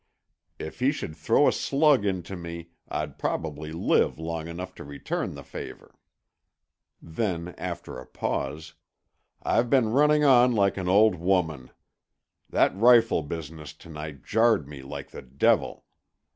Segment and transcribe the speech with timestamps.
[0.57, 5.35] If he should throw a slug into me, I'd probably live long enough to return
[5.35, 5.93] the favor."
[6.99, 8.73] Then, after a pause:
[9.43, 11.69] "I've been running on like an old woman.
[12.49, 15.85] That rifle business to night jarred me like the devil.